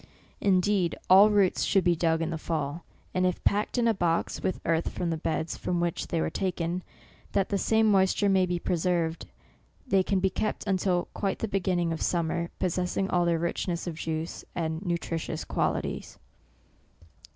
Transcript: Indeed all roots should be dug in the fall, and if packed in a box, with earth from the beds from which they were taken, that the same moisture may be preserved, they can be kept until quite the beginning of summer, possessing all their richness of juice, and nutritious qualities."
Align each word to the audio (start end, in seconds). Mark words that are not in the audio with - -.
Indeed 0.39 0.97
all 1.11 1.29
roots 1.29 1.61
should 1.63 1.83
be 1.83 1.95
dug 1.95 2.23
in 2.23 2.31
the 2.31 2.37
fall, 2.39 2.85
and 3.13 3.23
if 3.23 3.43
packed 3.43 3.77
in 3.77 3.87
a 3.87 3.93
box, 3.93 4.41
with 4.41 4.59
earth 4.65 4.89
from 4.89 5.11
the 5.11 5.15
beds 5.17 5.55
from 5.55 5.79
which 5.79 6.07
they 6.07 6.19
were 6.19 6.31
taken, 6.31 6.81
that 7.33 7.49
the 7.49 7.57
same 7.59 7.85
moisture 7.91 8.27
may 8.27 8.47
be 8.47 8.57
preserved, 8.57 9.27
they 9.85 10.01
can 10.01 10.19
be 10.19 10.31
kept 10.31 10.65
until 10.65 11.07
quite 11.13 11.37
the 11.37 11.47
beginning 11.47 11.93
of 11.93 12.01
summer, 12.01 12.49
possessing 12.57 13.11
all 13.11 13.25
their 13.25 13.37
richness 13.37 13.85
of 13.85 13.93
juice, 13.93 14.43
and 14.55 14.83
nutritious 14.83 15.45
qualities." 15.45 16.17